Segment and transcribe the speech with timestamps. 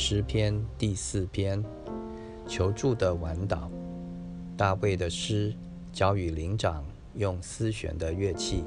[0.00, 1.62] 诗篇第四篇，
[2.46, 3.68] 求助的晚祷。
[4.56, 5.52] 大卫的诗，
[5.92, 6.84] 交与灵长
[7.16, 8.62] 用丝弦的乐器。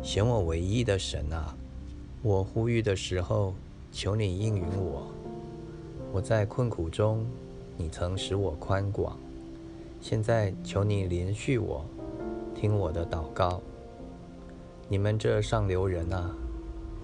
[0.00, 1.54] 选我唯一的神啊，
[2.22, 3.52] 我呼吁的时候，
[3.92, 5.06] 求你应允我。
[6.10, 7.26] 我在困苦中，
[7.76, 9.18] 你曾使我宽广。
[10.00, 11.84] 现在求你连续我，
[12.54, 13.60] 听我的祷告。
[14.88, 16.34] 你们这上流人啊！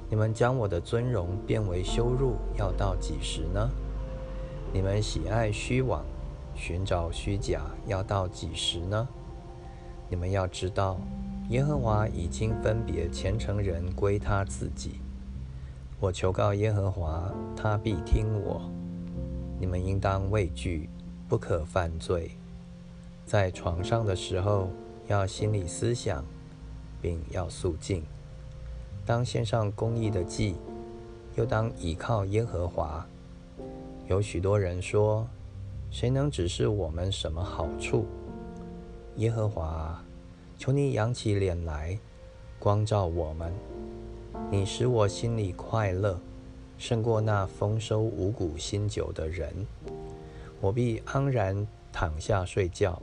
[0.08, 3.68] 你们将我的尊荣变为羞辱，要到几时呢？
[4.72, 6.04] 你们喜爱虚妄，
[6.54, 9.08] 寻找虚假，要到几时呢？
[10.08, 11.00] 你们要知道，
[11.48, 15.00] 耶和华已经分别虔诚人归他自己。
[15.98, 18.60] 我求告耶和华，他必听我。
[19.58, 20.88] 你们应当畏惧，
[21.28, 22.30] 不可犯罪。
[23.24, 24.70] 在床上的时候，
[25.08, 26.24] 要心里思想，
[27.00, 28.04] 并要肃静。
[29.06, 30.56] 当献上公义的祭，
[31.36, 33.06] 又当倚靠耶和华。
[34.08, 35.24] 有许多人说
[35.92, 38.04] ：“谁能指示我们什么好处？”
[39.16, 40.02] 耶和华，
[40.58, 41.96] 求你扬起脸来，
[42.58, 43.52] 光照我们。
[44.50, 46.18] 你使我心里快乐，
[46.76, 49.54] 胜过那丰收五谷新酒的人。
[50.60, 53.00] 我必安然躺下睡觉，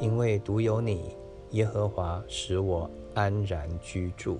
[0.00, 1.14] 因为独有你，
[1.50, 4.38] 耶和华，使我安然居住。